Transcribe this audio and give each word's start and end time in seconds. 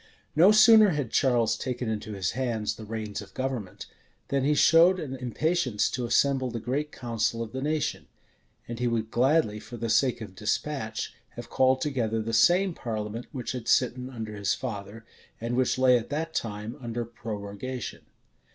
}No 0.34 0.52
sooner 0.52 0.92
had 0.92 1.10
Charles 1.10 1.54
taken 1.54 1.86
into 1.90 2.14
his 2.14 2.30
hands 2.30 2.76
the 2.76 2.86
reins 2.86 3.20
of 3.20 3.34
government, 3.34 3.84
than 4.28 4.42
he 4.42 4.54
showed 4.54 4.98
an 4.98 5.14
impatience 5.14 5.90
to 5.90 6.06
assemble 6.06 6.50
the 6.50 6.58
great 6.60 6.90
council 6.90 7.42
of 7.42 7.52
the 7.52 7.60
nation; 7.60 8.06
and 8.66 8.78
he 8.78 8.86
would 8.88 9.10
gladly, 9.10 9.60
for 9.60 9.76
the 9.76 9.90
sake 9.90 10.22
of 10.22 10.34
despatch, 10.34 11.12
have 11.36 11.50
called 11.50 11.82
together 11.82 12.22
the 12.22 12.32
same 12.32 12.72
parliament 12.72 13.26
which 13.32 13.52
had 13.52 13.68
sitten 13.68 14.08
under 14.08 14.34
his 14.34 14.54
father, 14.54 15.04
and 15.42 15.56
which 15.56 15.76
lay 15.76 15.98
at 15.98 16.08
that 16.08 16.32
time 16.32 16.74
under 16.80 17.04
prorogation. 17.04 18.06